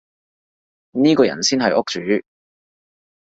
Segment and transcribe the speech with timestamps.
[0.93, 2.25] 呢個人先係屋主